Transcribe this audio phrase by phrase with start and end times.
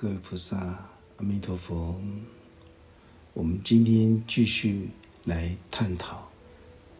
[0.00, 0.56] 各位菩萨，
[1.16, 2.00] 阿弥陀佛。
[3.34, 4.90] 我们今天继续
[5.24, 6.18] 来探讨《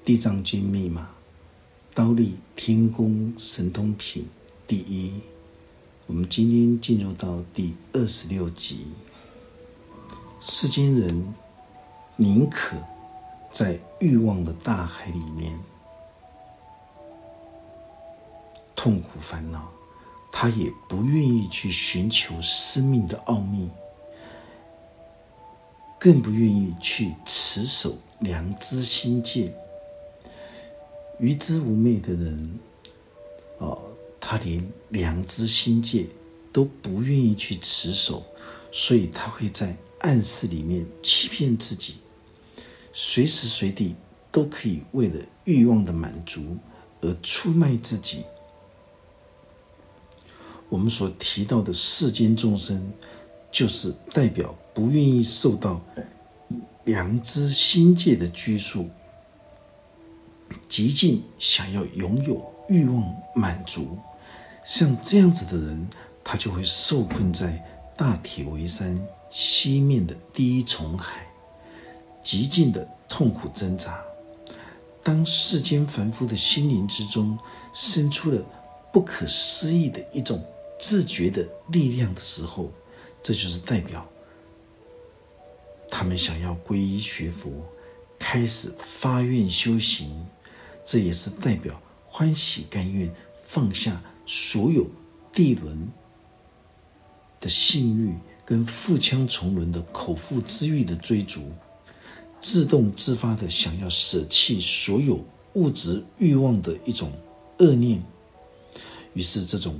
[0.04, 1.08] 地藏经》密码，
[1.94, 4.26] 刀立天宫神通品
[4.66, 5.12] 第一。
[6.08, 8.88] 我们今天进入到第二十六集。
[10.40, 11.32] 世间人
[12.16, 12.76] 宁可
[13.52, 15.56] 在欲望的大海里面
[18.74, 19.70] 痛苦烦恼。
[20.30, 23.68] 他也不愿意去寻求生命的奥秘，
[25.98, 29.52] 更不愿意去持守良知心戒。
[31.18, 32.58] 愚知无昧的人，
[33.58, 33.82] 哦，
[34.20, 36.06] 他连良知心戒
[36.52, 38.22] 都不愿意去持守，
[38.70, 41.96] 所以他会在暗室里面欺骗自己，
[42.92, 43.96] 随时随地
[44.30, 46.56] 都可以为了欲望的满足
[47.00, 48.22] 而出卖自己。
[50.68, 52.92] 我们所提到的世间众生，
[53.50, 55.80] 就是代表不愿意受到
[56.84, 58.88] 良知心界的拘束，
[60.68, 63.02] 极尽想要拥有欲望
[63.34, 63.96] 满足。
[64.64, 65.88] 像这样子的人，
[66.22, 67.64] 他就会受困在
[67.96, 71.26] 大铁围山西面的第一重海，
[72.22, 73.98] 极尽的痛苦挣扎。
[75.02, 77.38] 当世间凡夫的心灵之中
[77.72, 78.44] 生出了
[78.92, 80.38] 不可思议的一种。
[80.78, 82.70] 自觉的力量的时候，
[83.22, 84.08] 这就是代表
[85.90, 87.50] 他们想要皈依学佛，
[88.18, 90.26] 开始发愿修行。
[90.84, 93.12] 这也是代表欢喜甘愿
[93.46, 94.86] 放下所有
[95.32, 95.88] 地轮
[97.40, 101.50] 的性欲跟腹腔重轮的口腹之欲的追逐，
[102.40, 105.22] 自动自发的想要舍弃所有
[105.54, 107.12] 物质欲望的一种
[107.58, 108.02] 恶念。
[109.12, 109.78] 于是这种。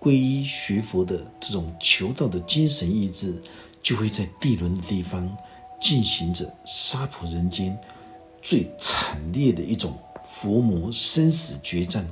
[0.00, 3.42] 皈依学佛的这种求道的精神意志，
[3.82, 5.36] 就会在地轮的地方
[5.80, 7.76] 进行着杀普人间
[8.40, 12.08] 最惨烈的一种佛魔生死决战。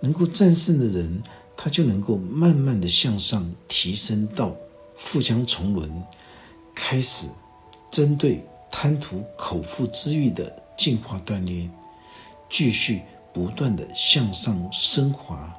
[0.00, 1.22] 能够战胜的人，
[1.56, 4.54] 他就能够慢慢的向上提升到
[4.96, 5.90] 腹腔重轮，
[6.74, 7.26] 开始
[7.90, 11.68] 针对贪图口腹之欲的进化锻炼，
[12.50, 13.00] 继续
[13.32, 15.57] 不断的向上升华。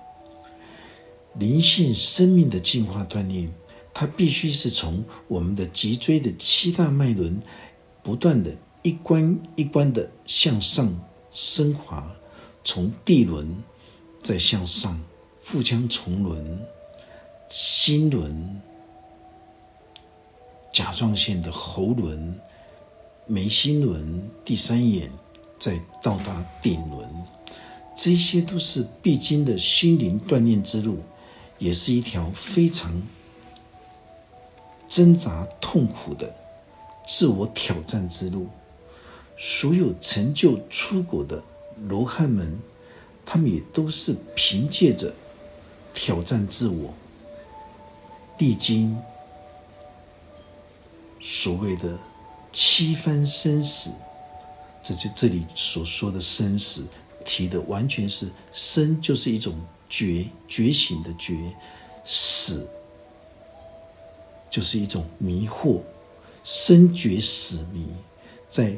[1.35, 3.53] 灵性生命的进化锻炼，
[3.93, 7.39] 它必须是从我们的脊椎的七大脉轮，
[8.01, 8.51] 不断的
[8.81, 10.93] 一关一关的向上
[11.31, 12.11] 升华，
[12.63, 13.55] 从地轮
[14.23, 14.99] 再向上，
[15.39, 16.59] 腹腔重轮、
[17.47, 18.61] 心轮、
[20.73, 22.37] 甲状腺的喉轮、
[23.27, 25.09] 眉心轮、第三眼，
[25.59, 27.07] 再到达顶轮，
[27.95, 30.97] 这些都是必经的心灵锻炼之路。
[31.59, 33.01] 也是一条非常
[34.87, 36.33] 挣扎痛苦的
[37.05, 38.47] 自我挑战之路。
[39.37, 41.41] 所有成就出国的
[41.87, 42.59] 罗汉们，
[43.25, 45.13] 他们也都是凭借着
[45.93, 46.93] 挑战自我，
[48.37, 48.97] 历经
[51.19, 51.97] 所谓的
[52.51, 53.91] 七番生死。
[54.81, 56.83] 这就这里所说的生死，
[57.23, 59.53] 提的完全是生，就是一种。
[59.89, 61.35] 觉觉醒的觉，
[62.05, 62.67] 死
[64.49, 65.81] 就是一种迷惑，
[66.43, 67.87] 生觉死迷，
[68.47, 68.77] 在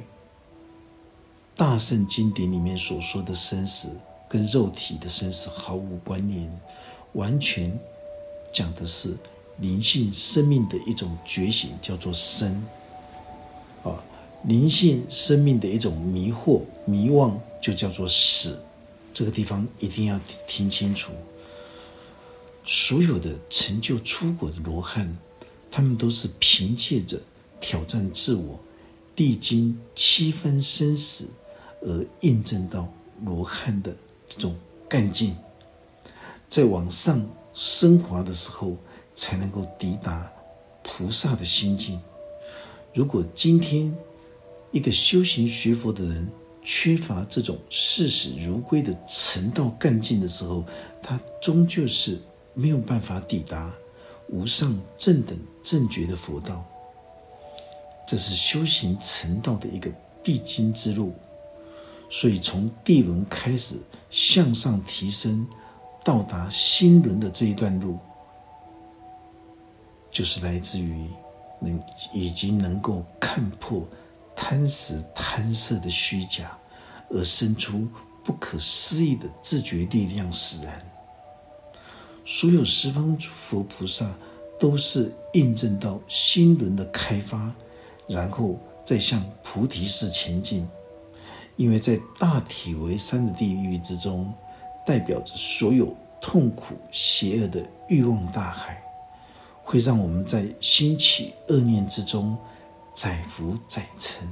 [1.55, 3.89] 大圣经典里面所说的生死，
[4.27, 6.59] 跟肉体的生死毫无关联，
[7.13, 7.77] 完全
[8.53, 9.15] 讲的是
[9.57, 12.65] 灵性生命的一种觉醒，叫做生。
[13.83, 14.01] 啊，
[14.45, 18.59] 灵性生命的一种迷惑、迷惘，就叫做死。
[19.13, 21.11] 这个地方一定要听清楚。
[22.65, 25.17] 所有的成就出国的罗汉，
[25.69, 27.19] 他们都是凭借着
[27.59, 28.59] 挑战自我、
[29.15, 31.25] 历经七分生死
[31.81, 32.87] 而印证到
[33.25, 33.95] 罗汉的
[34.29, 34.55] 这种
[34.87, 35.35] 干劲，
[36.49, 38.77] 在往上升华的时候，
[39.15, 40.31] 才能够抵达
[40.83, 41.99] 菩萨的心境。
[42.93, 43.95] 如果今天
[44.71, 46.29] 一个修行学佛的人，
[46.63, 50.63] 缺乏这种视死如归的成道干劲的时候，
[51.01, 52.19] 他终究是
[52.53, 53.73] 没有办法抵达
[54.29, 56.63] 无上正等正觉的佛道。
[58.07, 59.89] 这是修行成道的一个
[60.21, 61.13] 必经之路。
[62.09, 63.77] 所以，从地轮开始
[64.09, 65.47] 向上提升，
[66.03, 67.97] 到达心轮的这一段路，
[70.11, 71.07] 就是来自于
[71.61, 71.81] 能
[72.13, 73.87] 已经能够看破。
[74.43, 76.57] 贪食贪色的虚假，
[77.11, 77.87] 而生出
[78.25, 80.83] 不可思议的自觉力量使然。
[82.25, 84.09] 所有十方诸佛菩萨，
[84.59, 87.53] 都是印证到心轮的开发，
[88.07, 90.67] 然后再向菩提寺前进。
[91.55, 94.33] 因为在大体为山的地狱之中，
[94.83, 98.81] 代表着所有痛苦、邪恶的欲望大海，
[99.63, 102.35] 会让我们在兴起恶念之中
[102.95, 104.27] 载浮载沉。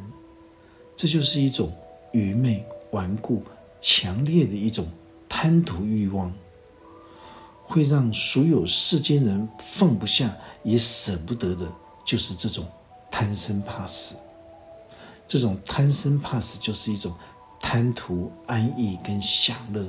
[0.95, 1.71] 这就是一种
[2.11, 3.43] 愚昧、顽固、
[3.81, 4.87] 强烈的一种
[5.27, 6.33] 贪图欲望。
[7.63, 11.71] 会让所有世间人放不下也舍不得的，
[12.03, 12.65] 就是这种
[13.11, 14.15] 贪生怕死。
[15.27, 17.13] 这种贪生怕死就是一种
[17.61, 19.87] 贪图安逸跟享乐。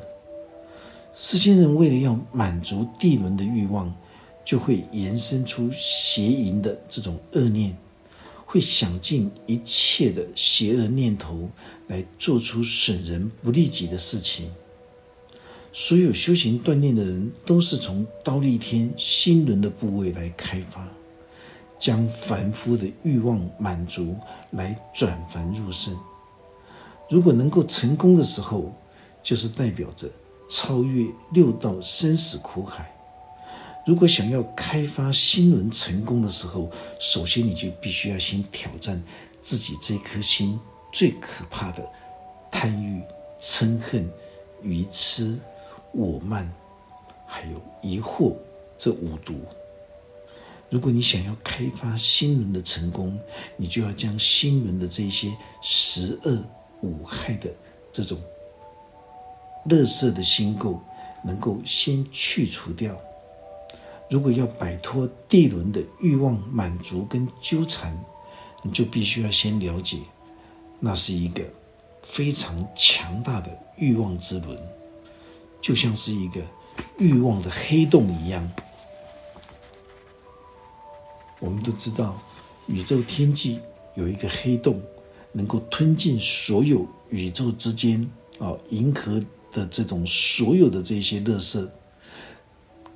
[1.15, 3.91] 世间人为了要满足地轮的欲望，
[4.45, 7.75] 就会延伸出邪淫的这种恶念，
[8.51, 11.49] 会想尽一切的邪恶念头
[11.87, 14.51] 来做出损人不利己的事情。
[15.73, 20.85] 所有修行锻炼的人，都是从刀立天心轮的部位来开发，
[21.79, 24.17] 将凡夫的欲望满足，
[24.51, 25.97] 来转凡入圣。
[27.09, 28.75] 如果能够成功的时候，
[29.23, 30.11] 就是代表着
[30.49, 32.93] 超越六道生死苦海。
[33.87, 39.03] 如果想要开发心轮成功的时候，首先你就必须要先挑战
[39.41, 40.59] 自己这颗心
[40.93, 41.89] 最可怕的
[42.51, 43.03] 贪欲、
[43.41, 44.09] 嗔恨、
[44.63, 45.39] 愚痴。
[45.93, 46.49] 我慢，
[47.27, 48.37] 还有疑惑，
[48.79, 49.35] 这五毒。
[50.69, 53.19] 如果你想要开发心轮的成功，
[53.57, 56.41] 你就要将心轮的这些十恶
[56.83, 57.51] 五害的
[57.91, 58.21] 这种
[59.65, 60.79] 乐色的心垢，
[61.25, 62.97] 能够先去除掉。
[64.11, 67.97] 如果要摆脱地轮的欲望满足跟纠缠，
[68.63, 69.99] 你就必须要先了解，
[70.81, 71.45] 那是一个
[72.03, 74.59] 非常强大的欲望之轮。
[75.63, 76.43] 就像是一个
[76.99, 78.51] 欲望的黑洞一样。
[81.39, 82.21] 我们都知道，
[82.67, 83.61] 宇宙天际
[83.95, 84.83] 有一个黑洞，
[85.31, 88.11] 能够吞进所有宇宙之间
[88.41, 89.23] 啊，银河
[89.53, 91.69] 的这种所有的这些垃圾。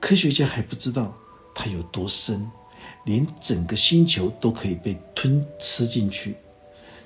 [0.05, 1.17] 科学家还不知道
[1.55, 2.47] 它有多深，
[3.07, 6.37] 连整个星球都可以被吞吃进去，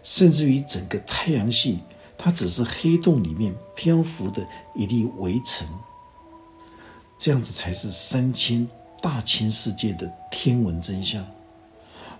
[0.02, 1.78] 甚至于整个太阳系。
[2.18, 5.64] 它只是黑洞里面漂浮的一粒微尘，
[7.20, 8.68] 这样子才是三千
[9.00, 11.24] 大千世界的天文真相。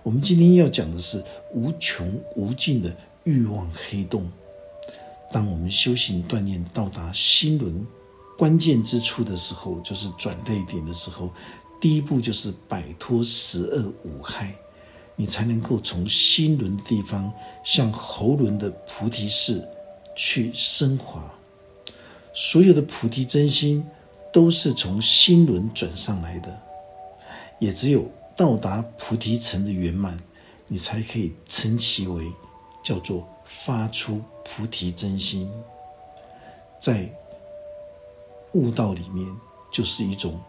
[0.01, 1.21] 我们今天要讲的是
[1.53, 4.31] 无穷无尽的欲望黑洞。
[5.29, 7.85] 当我们修行锻炼到达心轮
[8.39, 11.29] 关键之处的时候，就是转捩点的时候，
[11.81, 14.55] 第一步就是摆脱十恶五害，
[15.17, 17.29] 你才能够从心轮的地方
[17.65, 19.67] 向喉轮的菩提寺。
[20.21, 21.33] 去升华，
[22.33, 23.81] 所有的菩提真心
[24.33, 26.61] 都是从心轮转上来的，
[27.57, 28.05] 也只有
[28.35, 30.19] 到达菩提层的圆满，
[30.67, 32.29] 你才可以称其为
[32.83, 35.49] 叫做发出菩提真心。
[36.81, 37.09] 在
[38.53, 39.25] 悟道里面，
[39.71, 40.39] 就是一种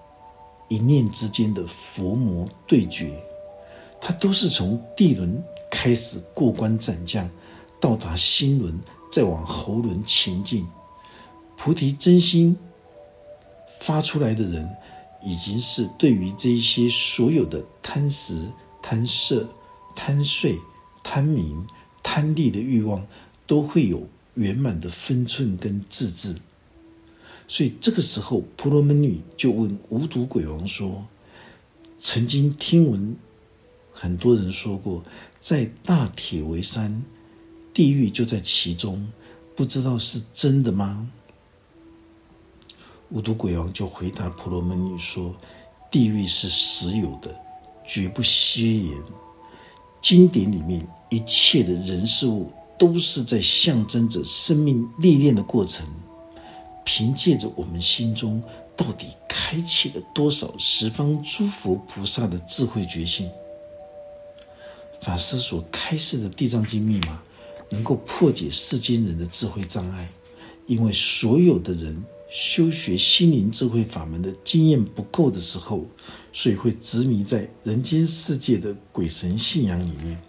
[0.69, 3.23] 一念之间的佛魔对决，
[4.01, 7.29] 它都是从地轮开始过关斩将，
[7.81, 8.79] 到达心轮。
[9.13, 10.65] 再往喉轮前进，
[11.57, 12.57] 菩提真心
[13.81, 14.71] 发出来的人，
[15.21, 18.49] 已经是对于这些所有的贪食、
[18.81, 19.49] 贪色、
[19.97, 20.57] 贪睡、
[21.03, 21.67] 贪名、
[22.05, 23.05] 贪利的欲望，
[23.49, 24.01] 都会有
[24.35, 26.37] 圆满的分寸跟自制。
[27.53, 31.05] 所以这个时候，婆罗门女就问无毒鬼王说
[31.99, 33.17] ：“曾经听闻
[33.93, 35.03] 很多人说过，
[35.41, 37.03] 在大铁围山。”
[37.75, 39.05] 地狱就在其中，
[39.57, 41.11] 不知道是真的吗？
[43.09, 45.35] 无毒鬼王就回答婆罗门女说
[45.91, 47.35] ：“地狱是实有的，
[47.85, 48.97] 绝不虚言。
[50.01, 55.85] 经典里面一切的人事物，都是在象征着生命历练的过程。
[56.93, 58.43] 凭借着我们心中
[58.77, 63.31] 到底开启了多少十方诸佛菩萨的智慧觉性，
[65.01, 67.23] 法师所开示的地藏经密码。”
[67.73, 70.09] 能够破解世间人的智慧障碍，
[70.67, 75.87] 因为所有的人修学心灵智慧法门的经验不够的时候，
[76.33, 80.21] 所以会执迷在人间世界的鬼神信仰里面。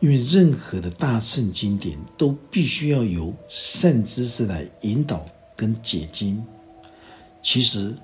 [0.00, 6.42] 因为任何的大圣经典都必须要由善知识来引导跟解经。
[7.42, 7.90] 其实《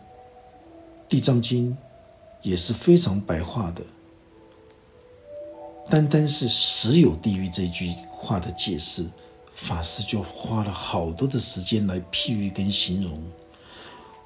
[1.09, 1.73] 地藏经》
[2.43, 3.83] 也是非常白话的。
[5.88, 9.07] 单单是“十有地狱”这句话的解释，
[9.55, 13.23] 法师就花了好多的时间来譬喻跟形容。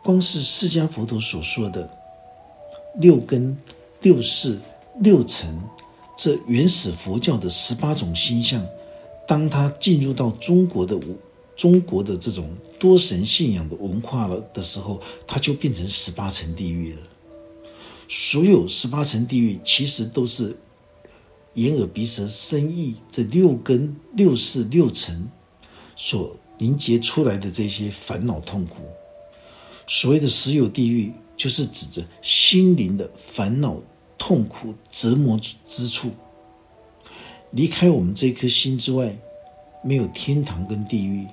[0.03, 1.89] 光是释迦佛陀所说的
[2.97, 3.57] 六根、
[4.01, 4.59] 六识、
[5.01, 5.61] 六尘，
[6.23, 8.63] 这原始佛教的十八种心相，
[9.27, 11.01] 当他进入到中国的
[11.57, 16.99] 中国的这种多神信仰的文化了的时候，它就变成十八层地狱了。
[18.07, 20.55] 所有十八层地狱其实都是
[21.55, 25.27] 眼耳鼻舌身意这六根、六识、六尘
[25.97, 28.83] 所凝结出来的这些烦恼痛苦。
[29.87, 31.15] 所谓的十有地狱。
[31.41, 33.81] 就是指着心灵的烦恼、
[34.21, 36.11] 痛苦、折磨之之处。
[37.53, 39.17] 离开我们这颗心之外，
[39.83, 41.27] 没有天堂跟地狱。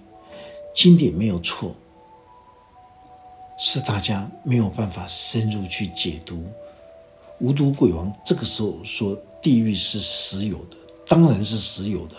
[0.73, 1.75] 经典没有错，
[3.59, 6.43] 是大家没有办法深入去解读。
[7.39, 10.77] 无毒鬼王这个时候说，地狱是实有的，
[11.07, 12.15] 当然是实有的。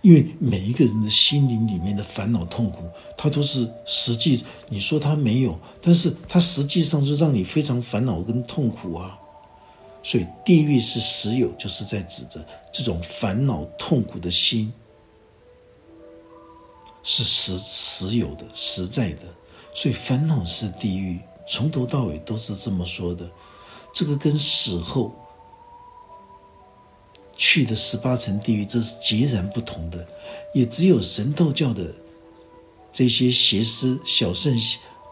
[0.00, 2.84] 因为每一个人的心灵里面的烦恼痛苦，
[3.16, 4.44] 它都是实际。
[4.68, 9.18] 你说它没有，但是它实际上是让你非常烦恼跟痛苦啊。
[10.08, 14.72] 所以地狱是实有，就是在指着这种烦恼痛苦的心
[17.02, 19.24] 是实实有的、实在的。
[19.74, 23.30] 所以烦恼是地狱，从头到尾都是这么说的。
[23.92, 25.14] 这个跟死后。
[27.36, 30.08] 去的十八层地狱，这是截然不同的。
[30.54, 31.94] 也只有神道教的
[32.90, 34.58] 这些邪师、小圣、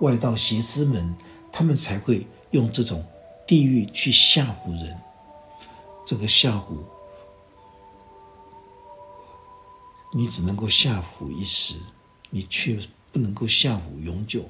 [0.00, 1.14] 外道邪师们，
[1.52, 3.04] 他们才会用这种
[3.46, 4.98] 地狱去吓唬人。
[6.04, 6.76] 这个吓唬，
[10.12, 11.74] 你只能够吓唬一时，
[12.30, 12.78] 你却
[13.12, 14.44] 不能够吓唬永久。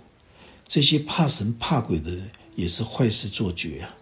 [0.66, 3.94] 这些怕神怕鬼的人，也是坏事做绝啊。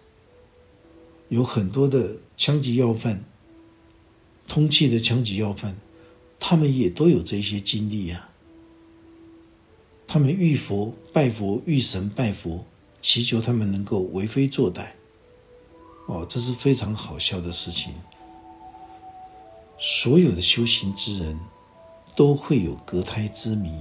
[1.29, 3.23] 有很多的枪击要犯。
[4.47, 5.75] 通缉的枪击要犯，
[6.39, 8.29] 他们也都有这些经历呀。
[10.05, 12.63] 他们遇佛拜佛，遇神拜佛，
[13.05, 14.87] 祈求他们能够为非作歹。
[16.07, 17.93] 哦，这是非常好笑的事情。
[19.77, 21.39] 所有的修行之人，
[22.15, 23.71] 都会有隔胎之谜。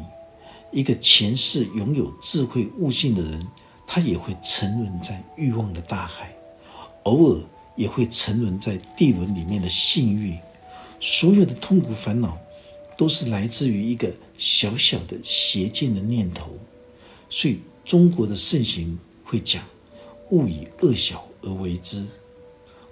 [0.70, 3.46] 一个前世拥有智慧悟性的人，
[3.86, 6.30] 他也会沉沦在欲望的大海，
[7.04, 7.40] 偶尔
[7.76, 10.36] 也会沉沦在地轮里面的性欲。
[11.00, 12.36] 所有的痛苦烦恼，
[12.98, 16.50] 都是来自于一个小小的邪见的念头。
[17.30, 19.64] 所以中国的盛行会讲：
[20.30, 22.06] 勿以恶小而为之，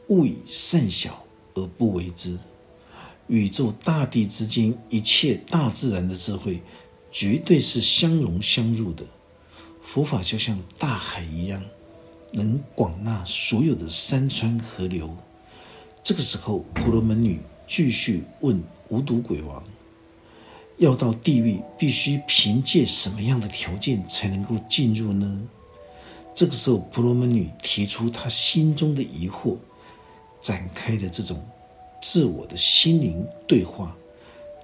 [0.09, 1.23] 勿以善小
[1.55, 2.39] 而不为之。
[3.29, 6.61] 宇宙大地之间，一切大自然的智慧，
[7.11, 9.05] 绝对是相融相入的。
[9.83, 11.62] 佛法就像大海一样，
[12.33, 15.17] 能广纳所有的山川河流。
[16.03, 17.39] 这个时候，婆罗门女。
[17.65, 19.65] 继续问无毒鬼王：
[20.77, 25.49] 要到地狱，必须凭借什么样的条件才能够进入呢？
[26.43, 29.57] 这个时候，婆罗门女提出她心中的疑惑，
[30.41, 31.41] 展开的这种
[32.03, 33.97] 自我的心灵对话。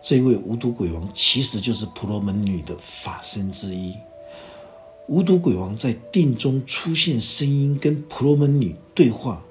[0.02, 3.94] 这位无毒鬼王其实就是婆罗门女的法身之一。
[5.06, 9.44] 无毒鬼王在定中出现声音，跟婆罗门女对话。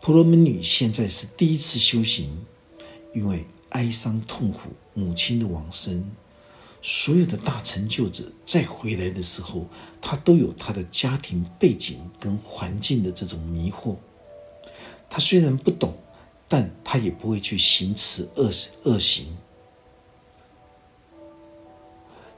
[0.00, 2.44] 婆罗门女现在是第一次修行。
[3.14, 6.04] 因为哀伤痛苦母亲的往生，
[6.82, 9.64] 所有的大成就者再回来的时候，
[10.00, 13.96] 他都有他的家庭背景跟环境的这种迷惑。
[15.08, 15.94] 他虽然不懂，
[16.48, 18.50] 但他也不会去行持恶
[18.82, 19.26] 恶行。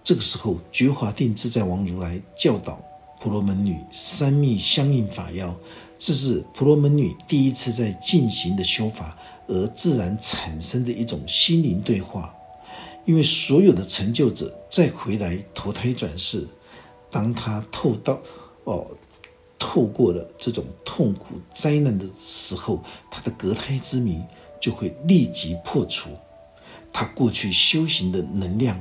[0.04, 2.84] 这个时候，觉华定自在王如来教导
[3.20, 5.56] 婆罗门女三密相应法要，
[5.98, 9.16] 这是婆罗门女第一次在进行的修法。
[9.46, 12.33] 而自然产生的一种心灵对话，
[13.04, 16.46] 因为所有的成就者再回来投胎转世，
[17.10, 18.20] 当他透到
[18.64, 18.86] 哦，
[19.58, 24.22] 透过了这种痛苦灾难的时候，他的隔胎之谜
[24.60, 26.10] 就会立即破除，
[26.92, 28.80] 他过去修行的能量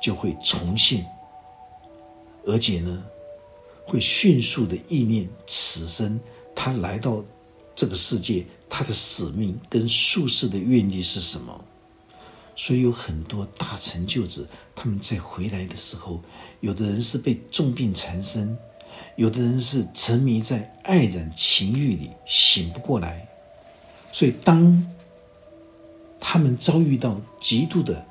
[0.00, 1.04] 就会重现，
[2.46, 3.04] 而且呢，
[3.84, 6.20] 会迅速的意念此生
[6.54, 7.24] 他来到
[7.74, 8.46] 这个世界。
[8.72, 11.64] 他的使命跟术士的愿力是什么？
[12.62, 16.20] 所以有很多大成就者，他们在回来的时候，
[16.60, 18.54] 有的人是被重病缠身，
[19.16, 23.26] 有的人是沉迷在爱染情欲里醒不过来。
[24.12, 24.86] 所以当
[26.20, 28.04] 他们遭遇到极度的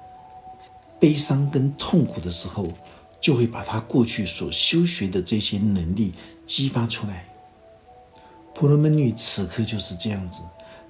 [0.99, 2.73] 悲伤跟痛苦的时候，
[3.21, 6.11] 就会把他过去所修学的这些能力
[6.47, 7.23] 激发出来。
[8.55, 10.41] 婆罗门女此刻就是这样子，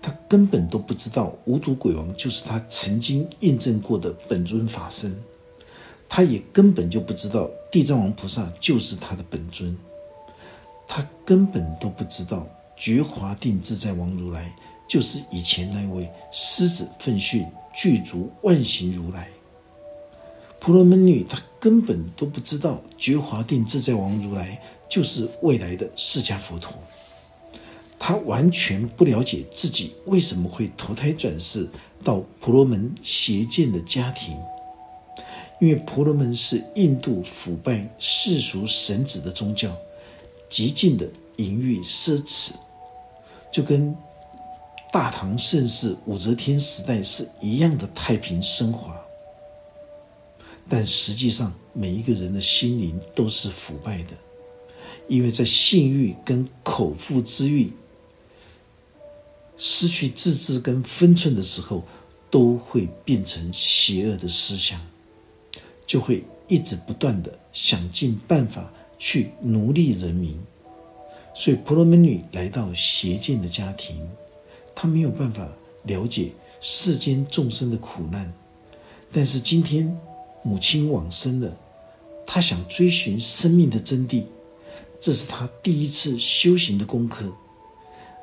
[0.02, 5.14] 他根本都不知道无毒鬼王就是他曾经验证过的本尊法身，
[6.08, 9.78] 他也根本就不知道地藏王菩萨就是他的本尊，
[10.88, 14.56] 他根本都不知道觉华定自在王如来
[14.88, 19.30] 就是以前那位狮子奋训具足万行如来。
[20.62, 26.74] 婆罗门女她根本都不知道觉华定自在王如来就是未来的释迦佛陀，
[28.00, 31.68] 他完全不了解自己为什么会投胎转世
[32.04, 34.36] 到婆罗门邪见的家庭，
[35.60, 39.76] 因为婆罗门是印度腐败世俗神子的宗教，
[40.50, 42.54] 极尽的淫欲奢侈，
[43.52, 43.94] 就跟
[44.92, 48.96] 大唐盛世武则天时代是一样的太平升华。
[50.70, 54.14] 但实际上，每一个人的心灵都是腐败的，
[55.08, 57.72] 因为在性欲跟口腹之欲
[59.60, 61.84] 失去自制跟分寸的时候，
[62.32, 64.82] 都会变成邪恶的思想，
[65.86, 70.40] 就会一直不断的想尽办法去奴隶人民。
[71.36, 73.96] 所以，婆罗门女来到邪见的家庭，
[74.74, 75.48] 她没有办法
[75.84, 78.34] 了解世间众生的苦难，
[79.12, 79.96] 但是今天。
[80.42, 81.58] 母亲往生了，
[82.26, 84.24] 她想追寻生命的真谛，
[85.02, 87.30] 这是她第一次修行的功课，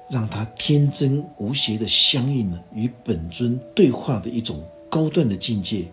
[0.08, 5.86] 让他天真无邪的相应了与本尊对话的一种高段的境界。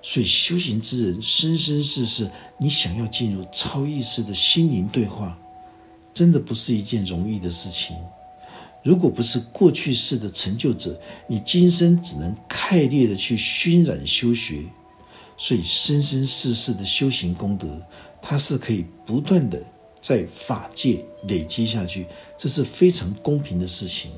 [0.00, 5.36] 所以，修行之人生生世世，你想要进入超意识的心灵对话，
[6.14, 7.96] 真的不是一件容易的事情。
[8.84, 14.62] 如果不是过去世的成就者，你今生只能开烈的去熏染修学。
[15.36, 17.68] 所以，生生世世的修行功德，
[18.22, 19.60] 它是可以不断的
[20.00, 22.06] 在法界累积下去，
[22.38, 24.12] 这是非常公平的事情。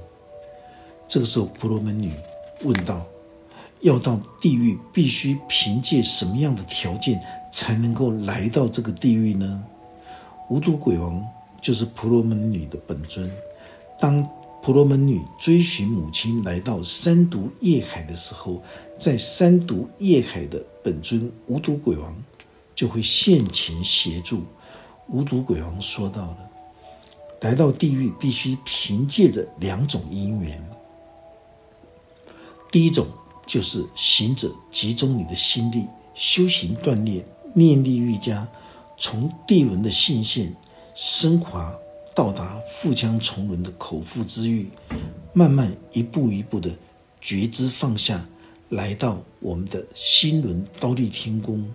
[1.09, 2.13] 这个时候，婆罗门女
[2.63, 3.05] 问道
[3.81, 7.19] ：“要到地狱，必须凭借什么样的条件
[7.51, 9.65] 才能够来到这个地狱呢？”
[10.51, 11.27] 无毒鬼王
[11.63, 13.31] 就是婆罗门女的本尊。
[13.99, 14.23] 当
[14.63, 18.63] 婆罗门女追寻母亲来到三毒业海的时候，
[18.99, 22.15] 在三毒业海的本尊无毒鬼王
[22.75, 24.45] 就会现前协助。
[25.09, 26.50] 无毒鬼王说到了，
[27.41, 30.63] 来到地狱必须凭借着两种因缘。
[32.71, 33.07] 第一种
[33.47, 37.25] 就是行者集中你的心力，修行锻炼，
[37.55, 38.47] 念力愈加，
[38.99, 40.55] 从地轮的性线
[40.95, 41.75] 升华。
[42.13, 44.69] 到达腹腔重轮的口腹之欲，
[45.33, 46.69] 慢慢一步一步的
[47.21, 48.27] 觉知放下，
[48.69, 51.73] 来到我们的心轮刀立天宫。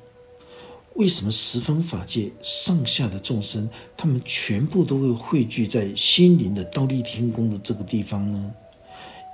[0.95, 8.53] 为什么十方法界上下的众生，他们全部都会汇聚在心灵的刀立天宫的这个地方呢？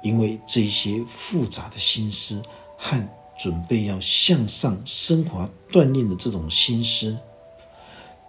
[0.04, 2.42] 因为这些复杂的心思
[2.76, 7.16] 和准备要向上升华锻炼的这种心思。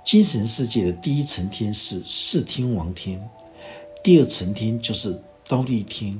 [0.04, 3.18] 精神世界的第一层天是四天王天，
[4.04, 5.18] 第二层天就是
[5.48, 6.18] 刀立天。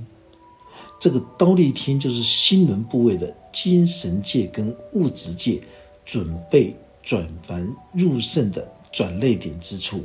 [0.98, 5.61] 这个刀立天就是心轮部位的精神界跟物质界
[6.07, 10.04] 准备转凡入圣的转泪点之处。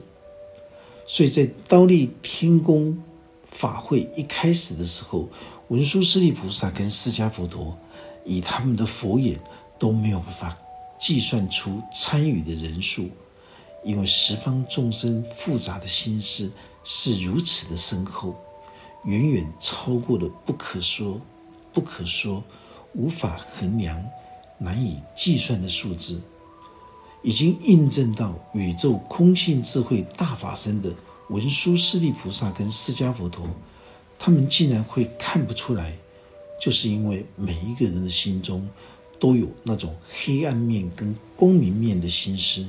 [1.05, 2.97] 所以在刀立天宫
[3.45, 5.29] 法会一开始的时候，
[5.69, 7.77] 文殊师利菩萨跟释迦佛陀
[8.25, 9.39] 以他们的佛眼
[9.79, 10.57] 都没有办法
[10.99, 13.09] 计算出参与的人数。
[13.83, 16.51] 因为十方众生复杂的心思
[16.83, 18.35] 是如此的深厚，
[19.05, 21.21] 远远超过了不可说、
[21.71, 22.43] 不可说、
[22.93, 24.03] 无法衡量、
[24.57, 26.19] 难以计算的数字，
[27.21, 30.93] 已经印证到宇宙空性智慧大法身的
[31.29, 33.47] 文殊师利菩萨跟释迦佛陀，
[34.17, 35.97] 他们竟然会看不出来，
[36.61, 38.67] 就是因为每一个人的心中
[39.19, 42.65] 都有那种黑暗面跟光明面的心思。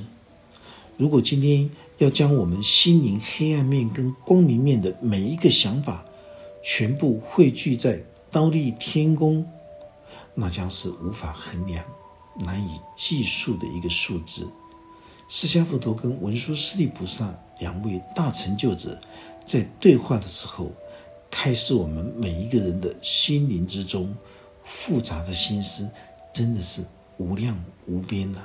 [0.97, 6.03] 如果今天要将我们心灵黑暗面跟光明面的每一个想法，
[6.61, 9.47] 全部汇聚在刀立天宫，
[10.33, 11.85] 那将是无法衡量、
[12.39, 14.47] 难以计数的一个数字。
[15.27, 18.99] 释迦佛陀跟文殊师利菩萨两位大成就者
[19.45, 20.71] 在对话的时候，
[21.29, 24.15] 开示我们每一个人的心灵之中
[24.63, 25.87] 复杂的心思，
[26.33, 26.83] 真的是
[27.17, 28.41] 无量无边呐。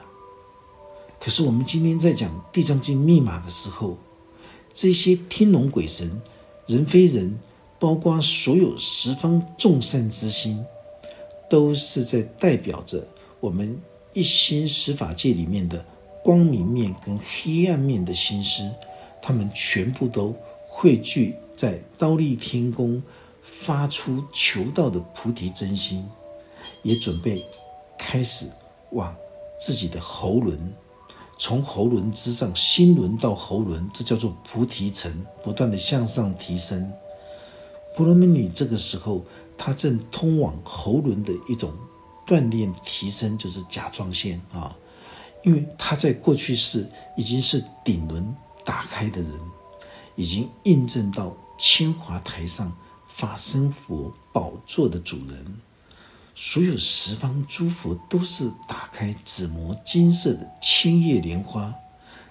[1.19, 3.97] 可是我们今天在讲《地藏经》密码的时候，
[4.75, 6.21] 这些天龙鬼神、
[6.67, 7.39] 人非人，
[7.79, 10.63] 包括所有十方众善之心，
[11.49, 13.07] 都是在代表着
[13.45, 13.79] 我们
[14.15, 15.85] 一心十法界里面的
[16.23, 18.71] 光明面跟黑暗面的心思，
[19.21, 20.35] 他们全部都
[20.67, 23.03] 汇聚在刀立天宫，
[23.43, 26.09] 发出求道的菩提真心，
[26.83, 27.45] 也准备
[27.99, 28.47] 开始
[28.93, 29.15] 往
[29.61, 30.59] 自己的喉轮。
[31.39, 36.91] 从喉轮之上，心轮到喉轮，这叫做菩提层，不断的向上提升。
[37.95, 39.23] 婆罗门女这个时候，
[39.59, 41.75] 她正通往喉轮的一种
[42.27, 44.75] 锻炼提升，就是甲状腺啊，
[45.43, 48.35] 因为他在过去世已经是顶轮
[48.65, 49.31] 打开的人，
[50.17, 52.75] 已经印证到清华台上
[53.09, 55.57] 法身佛宝座的主人。
[56.37, 61.73] 所有十方诸佛都是打开紫磨金色的千叶莲花，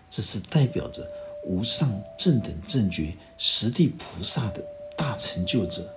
[0.09, 1.07] 这是代表着
[1.45, 4.61] 无上正等正觉十地菩萨的
[4.97, 5.87] 大成就者。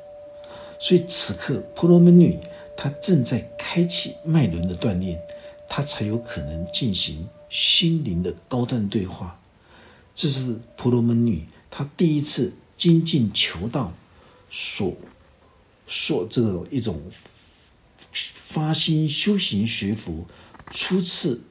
[0.79, 2.39] 所以此刻婆罗门女
[2.77, 5.19] 他正在开启脉轮的锻炼，
[5.69, 9.41] 他才有可能进行心灵的高端对话。
[10.15, 13.93] 这是婆罗门女她第一次精进求道
[14.51, 14.95] 所
[15.87, 17.01] 所这种一种。
[18.12, 20.25] 发心修行学佛，
[20.71, 21.43] 初次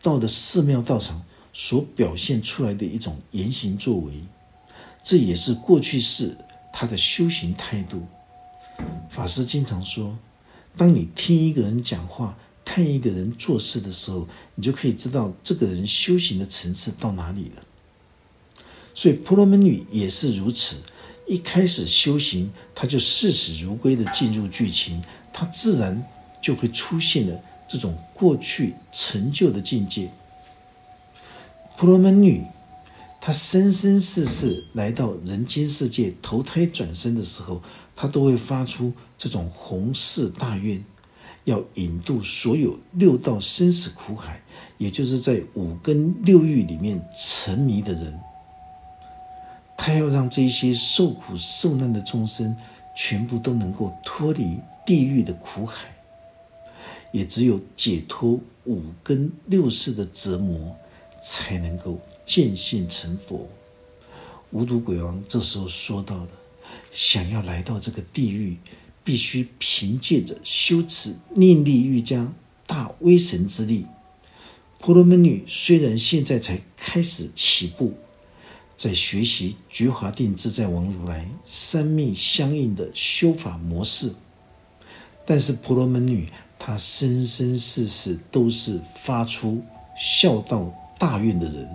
[0.00, 4.12] 到的寺庙道场所表现出来的一种言行作为，
[5.02, 6.36] 这也是过去式
[6.72, 8.06] 他的修行态度。
[9.10, 10.18] 法师经常说，
[10.76, 17.62] 当你听一个人讲话，看一个人做事的时候，你就可以知道这个人修行的层次到哪里了。
[18.94, 20.76] 所以婆罗门女也是如此。
[21.26, 26.06] 一开始修行，他就视死如归的进入剧情，他自然
[26.42, 30.10] 就会出现了这种过去成就的境界。
[31.76, 32.44] 婆罗门女，
[33.20, 37.62] 她生生世世来到人间世界投胎转生的时候，
[37.96, 40.84] 他都会发出这种弘誓大愿，
[41.44, 44.40] 要引渡所有六道生死苦海，
[44.78, 48.18] 也就是在五根六欲里面沉迷的人。
[49.76, 52.56] 他要让这些受苦受难的众生
[52.96, 55.94] 全部都能够脱离地狱的苦海，
[57.12, 60.74] 也只有解脱五根六世的折磨，
[61.22, 63.46] 才能够见性成佛。
[64.52, 66.28] 无毒鬼王这时候说到了：
[66.92, 68.56] 想要来到这个地狱，
[69.02, 72.32] 必须凭借着修持念力瑜伽
[72.66, 73.86] 大威神之力。
[74.80, 77.94] 婆罗门女虽然现在才开始起步。
[78.76, 84.12] 在学习觉华定自在王如来三密相应的修法模式，
[85.24, 89.62] 但是婆罗门女她生生世世都是发出
[89.96, 91.68] 孝道大愿的人，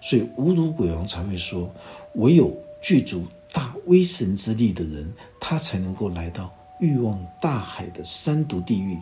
[0.00, 1.70] 所以无毒鬼王才会说，
[2.14, 8.98] 唯有具足大威神之力的人，他才能够来到欲望大海的三毒地狱。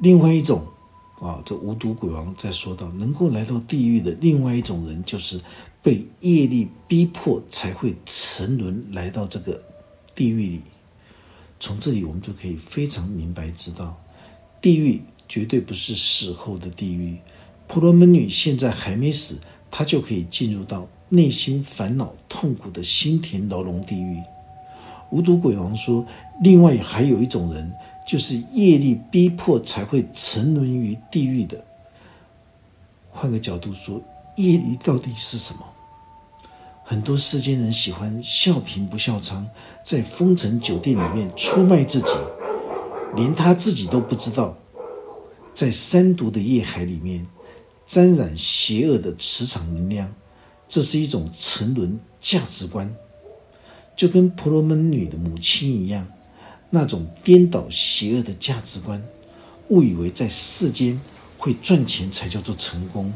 [0.00, 0.66] 另外一种。
[1.20, 5.40] 啊，这无毒鬼王在说到，能够来到地狱的另外一种人，就是
[5.80, 9.62] 被业力逼迫才会沉沦来到这个
[10.14, 10.60] 地狱里。
[11.60, 13.96] 从这里我们就可以非常明白知道，
[14.60, 17.16] 地狱绝对不是死后的地狱。
[17.68, 19.38] 婆罗门女现在还没死，
[19.70, 24.22] 她就可以进入到内心烦恼痛苦的心田牢笼地狱。
[25.10, 26.04] 无毒鬼王说，
[26.40, 27.72] 另外还有一种人。
[28.06, 31.58] 就是业力逼迫才会沉沦于地狱的。
[33.10, 33.98] 换个角度说，
[34.36, 35.60] 业力到底是什么？
[36.84, 39.42] 很多世间人喜欢笑贫不笑娼，
[39.82, 42.08] 在风尘酒店里面出卖自己，
[43.16, 44.54] 连他自己都不知道，
[45.54, 47.26] 在三毒的业海里面
[47.86, 50.14] 沾染邪恶的磁场能量，
[50.68, 52.92] 这是一种沉沦价值观，
[53.96, 56.06] 就跟婆罗门女的母亲一样。
[56.70, 59.00] 那种颠倒邪恶的价值观，
[59.68, 61.00] 误以为在世间
[61.38, 63.12] 会赚钱才叫做成功，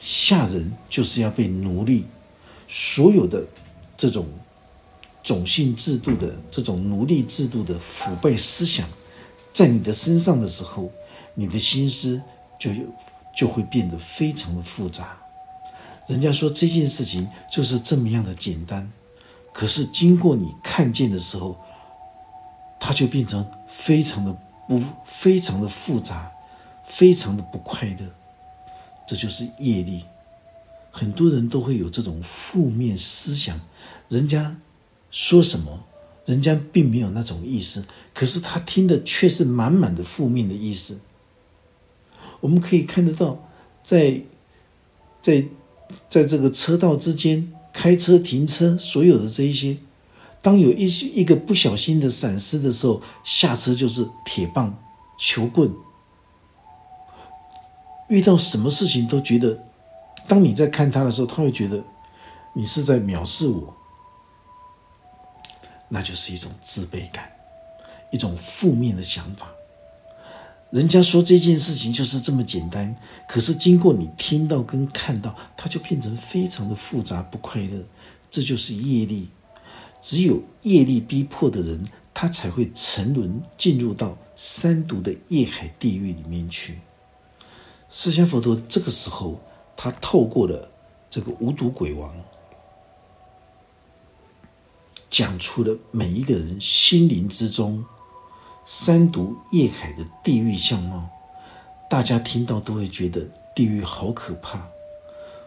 [0.00, 2.06] 下人就是要被奴隶，
[2.68, 3.44] 所有的
[3.98, 4.26] 这种
[5.22, 8.88] 种姓制度的这种奴隶制度的腐败思想，
[9.52, 10.90] 在你的身上的时候，
[11.34, 12.18] 你的心思
[12.58, 12.70] 就
[13.36, 15.21] 就会变得非常的复杂。
[16.06, 18.90] 人家说这件事情就是这么样的简单，
[19.52, 21.56] 可是经过你看见的时候。
[22.84, 24.36] 它就变成非常的
[24.66, 26.28] 不非常的复杂，
[26.84, 28.04] 非常的不快乐，
[29.06, 30.04] 这就是业力。
[30.90, 33.60] 很多人都会有这种负面思想，
[34.08, 34.56] 人家
[35.12, 35.84] 说什么，
[36.26, 40.98] 人家并没有那种意思，可是他听的却是满满的负面的意思。
[42.40, 43.48] 我们可以看得到，
[43.84, 44.20] 在
[45.22, 45.44] 在
[46.08, 49.76] 在这个车道之间开车停车，所有的这一些。
[50.40, 54.76] 当有一些一个不小心的闪失的时候，下车就是铁棒、
[55.16, 55.72] 球棍。
[58.08, 59.56] 遇到什么事情都觉得，
[60.26, 61.82] 当你在看他的时候，他会觉得
[62.52, 63.72] 你是在藐视我，
[65.88, 67.30] 那就是一种自卑感，
[68.10, 69.46] 一种负面的想法。
[70.72, 72.96] 人家说这件事情就是这么简单，
[73.28, 77.78] 可是经过你听到跟看到，它就变成非常的复杂不快乐。
[78.30, 79.28] 这就是业力，
[80.00, 86.78] 只有业力逼迫的人，他才会沉沦进入到三毒的业海地狱里面去。
[87.90, 89.38] 释迦佛陀这个时候，
[89.76, 90.66] 他透过了
[91.10, 92.10] 这个无毒鬼王，
[95.10, 97.84] 讲出了每一个人心灵之中。
[98.64, 101.08] 三毒业海的地狱相貌，
[101.90, 104.64] 大家听到都会觉得地狱好可怕。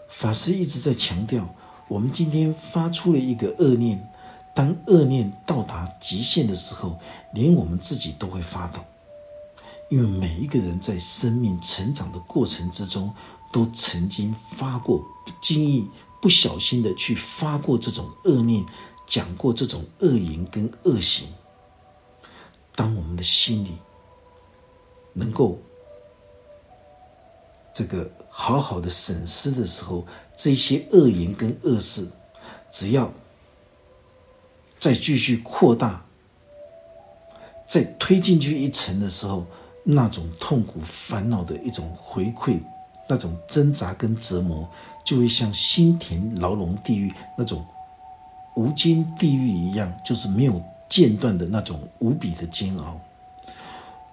[0.10, 1.48] 法师一直在强调，
[1.88, 4.06] 我们今天发出了一个恶念，
[4.54, 7.00] 当恶念到达极限的时候，
[7.34, 8.82] 连我们自己都会发抖。
[9.90, 13.14] 因为每一个人在生命成长的过程之中，
[13.52, 15.88] 都曾经发过不经意、
[16.22, 18.66] 不小心的去发过这种恶念，
[19.08, 21.30] 讲过这种恶言跟恶行。
[22.76, 23.78] 当我们的心里
[25.14, 25.58] 能够
[27.74, 32.08] 这个好好的审视的时候，这些恶言跟恶事，
[32.72, 33.12] 只要
[34.80, 36.06] 再继续扩大、
[37.66, 39.46] 再推进去一层的时候，
[39.84, 42.62] 那种痛苦、烦恼的一种回馈，
[43.08, 44.70] 那种挣扎跟折磨，
[45.06, 47.66] 就会像心田牢笼地狱那种
[48.56, 50.62] 无间地狱一样，就是没有。
[50.96, 53.02] 间断的那种无比的煎熬。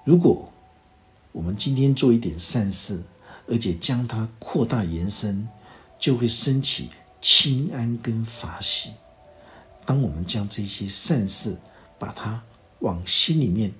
[0.02, 0.50] 如果
[1.30, 3.00] 我们今天做一点善事，
[3.46, 5.48] 而且将它扩大延伸，
[5.96, 6.90] 就会升起
[7.20, 8.90] 清安跟法喜。
[9.86, 11.56] 当我们将这些善事
[12.00, 12.42] 把它
[12.80, 13.72] 往心里面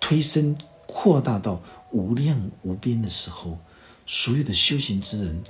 [0.00, 3.58] 推升、扩大到无量无边的时候，
[4.06, 5.44] 所有的修行之人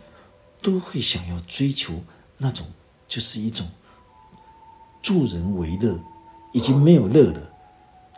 [0.60, 2.02] 都会想要追求
[2.38, 2.66] 那种，
[3.06, 3.68] 就是一种。
[5.02, 5.98] 助人为乐，
[6.52, 7.40] 已经没有乐了。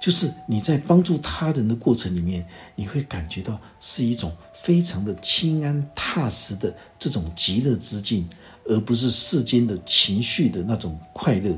[0.00, 8.26] 就是你在帮助他人的过程里面，你会感觉到是一种非常的清安踏实的这种极乐之境，
[8.64, 11.54] 而不是世间的情绪的那种快乐。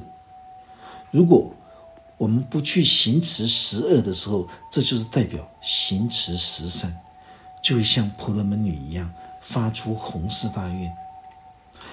[1.12, 1.54] 如果
[2.18, 6.92] 我们不去行持十恶的时候，这就是代表行持十善，
[7.62, 10.92] 就会像婆罗门女一样发出弘誓大愿，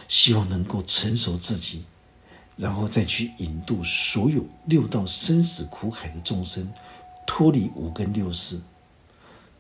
[0.08, 1.84] 希望能够成熟自己。
[2.60, 6.70] 然后再去引渡所有六道生死苦海的众生，
[7.26, 8.60] 脱离五根六识，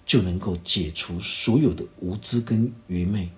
[0.05, 3.29] 就能够解除所有的无知跟愚昧。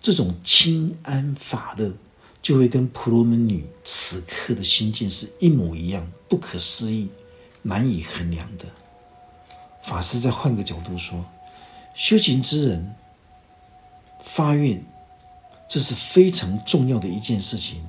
[0.00, 1.92] 这种清安法乐，
[2.40, 7.10] 就会跟婆罗门女此刻的心境是一模一样，不可思议、
[7.60, 8.64] 难以衡量的。
[9.82, 11.22] 法师再换个角度说，
[11.94, 12.94] 修行之人
[14.22, 14.82] 发愿，
[15.68, 17.84] 这是非常重要的一件事情。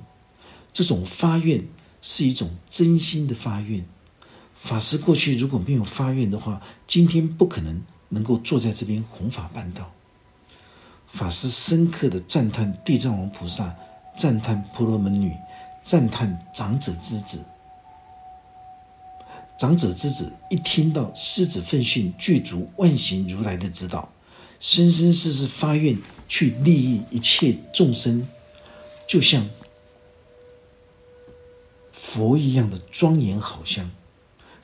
[0.73, 1.63] 这种发愿
[2.01, 3.85] 是一种真心的发愿。
[4.59, 9.91] 法师过去如果没有发愿的话，今天不可能能够坐在这边弘法办道。
[11.07, 13.75] 法师深刻的赞叹地藏王菩萨，
[14.17, 15.31] 赞叹婆罗门女，
[15.83, 17.43] 赞叹长者之子。
[19.59, 24.09] 长者之子一听到狮子奋训具足万行如来的指导，
[24.59, 25.95] 生生世世发愿
[26.27, 28.27] 去利益一切众生，
[29.07, 29.47] 就像。
[32.03, 33.89] 佛一样的庄严好像，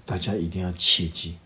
[0.06, 1.38] 大家一定要切记。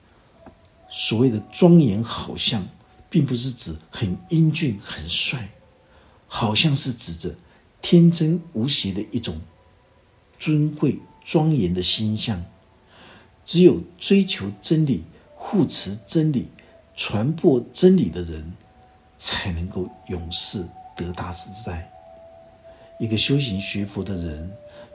[0.90, 2.68] 所谓的庄严好像，
[3.12, 5.48] 并不是指很英俊、很帅，
[6.28, 7.36] 好像是指着
[7.80, 9.40] 天真无邪的一种
[10.40, 12.44] 尊贵庄严的心象。
[13.46, 15.04] 只有追求真理、
[15.36, 16.48] 护持真理、
[16.98, 18.52] 传播真理的人，
[19.20, 20.66] 才能够永世
[20.98, 21.88] 得大自在。
[23.00, 24.52] 一个修行学佛的人。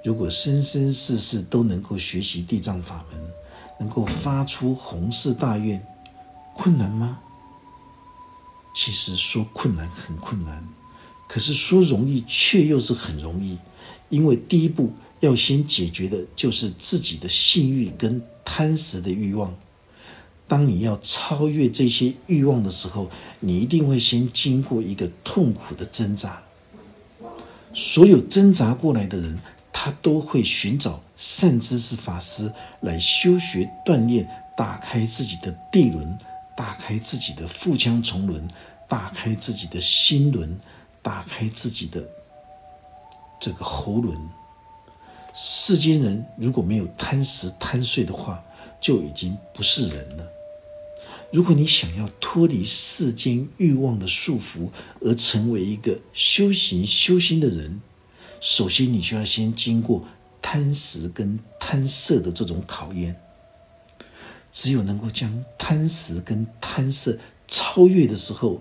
[0.09, 3.21] 如果生生世世都能够学习地藏法门，
[3.79, 5.87] 能够发出弘誓大愿，
[6.55, 7.19] 困难吗？
[8.75, 10.67] 其实说困难很困难，
[11.29, 13.59] 可是说容易却又是很容易，
[14.09, 14.91] 因为第一步
[15.21, 19.55] 要先解决的就是自己的性欲跟贪食的欲望。
[20.47, 26.43] 当你要超越这些欲望的时候，你一定会先经过一个痛苦的挣扎。
[27.75, 29.39] 所有挣扎过来的人。
[29.73, 36.19] 他都会寻找善知识法师来修学锻炼，打开自己的地轮，
[36.57, 38.49] 打开自己的腹腔重轮，
[38.89, 40.59] 打开自己的心轮，
[41.03, 42.03] 打开自己的
[43.41, 44.19] 这个喉轮。
[45.35, 48.43] 世间人如果没有贪食贪睡的话，
[48.81, 50.27] 就已经不是人了。
[51.31, 57.81] 如果你想要脱离世间欲望的束缚，而成为一个修行修心的人。
[58.41, 60.05] 首先，你就要先经过
[60.41, 63.21] 贪食跟贪色的这种考验，
[64.53, 68.61] 只有能够将贪食跟贪色超越的时候，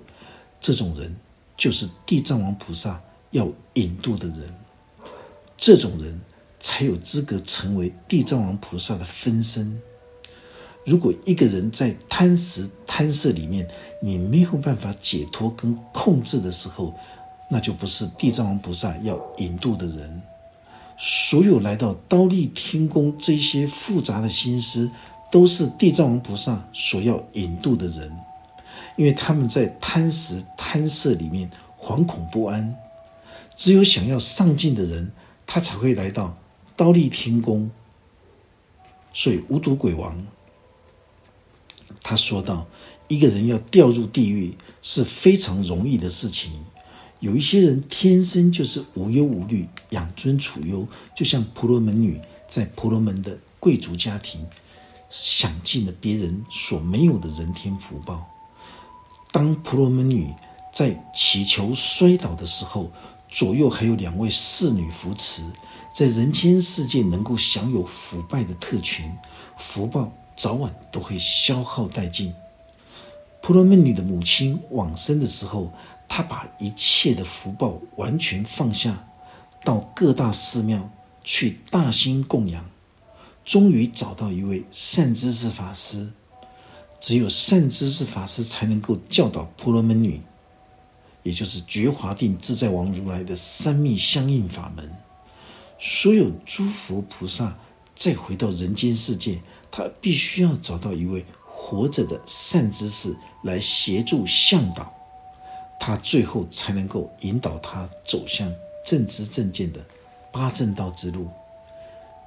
[0.59, 1.15] 这种人
[1.55, 4.53] 就是地藏王菩萨要引渡的人。
[5.55, 6.19] 这种人
[6.59, 9.81] 才有资格成为地藏王菩萨的分身。
[10.85, 13.67] 如果一个人在贪食贪色里面，
[14.01, 16.93] 你没有办法解脱跟控制的时候，
[17.49, 20.21] 那就不是地藏王菩萨要引渡的人。
[20.97, 24.89] 所有来到刀立天宫这些复杂的心思，
[25.31, 28.11] 都是地藏王菩萨所要引渡的人，
[28.95, 32.75] 因为他们在贪食贪色里面惶恐不安，
[33.55, 35.11] 只有想要上进的人，
[35.45, 36.35] 他才会来到
[36.75, 37.69] 刀立天宫。
[39.13, 40.25] 所以无毒鬼王。
[42.01, 42.65] 他说道
[43.07, 46.51] ：“一个人要掉入地狱是非常容易的事情。
[47.19, 54.45] 有一些人天生就是无忧无虑、养尊处优，就像婆罗门女在婆罗门的贵族家庭，
[55.09, 58.25] 享尽了别人所没有的人天福报。
[59.31, 60.33] 当婆罗门女
[60.73, 62.91] 在祈求摔倒的时候，
[63.29, 65.41] 左右还有两位侍女扶持，
[65.93, 69.17] 在人间世界能够享有腐败的特权
[69.57, 72.31] 福报。”早晚都会消耗殆尽。
[73.41, 75.73] 婆罗门女的母亲往生的时候，
[76.07, 79.07] 他把一切的福报完全放下，
[79.63, 80.89] 到各大寺庙
[81.23, 82.69] 去大兴供养，
[83.43, 86.11] 终于找到一位善知识法师。
[86.99, 90.19] 只有善知识法师才能够教导婆罗门女，
[91.23, 94.89] 也就是觉华定自在王如来的三密相应法门。
[95.77, 97.55] 所有诸佛菩萨
[97.95, 99.39] 再回到人间世界。
[99.69, 104.91] 他必须要找到一位活着的善知识来协助向导，
[105.79, 109.79] 他最后才能够引导他走向正知正见的
[110.31, 111.27] 八正道之路。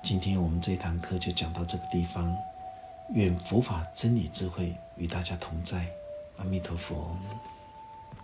[0.03, 2.35] 今天我们这堂课就讲到这个地方，
[3.15, 5.87] 愿佛法真理智慧与大家同在，
[6.39, 7.17] 阿弥陀佛。